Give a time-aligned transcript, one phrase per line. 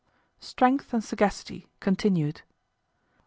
[0.39, 2.41] Strength and Sagacity—Continued.